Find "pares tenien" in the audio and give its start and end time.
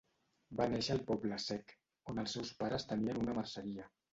2.63-3.25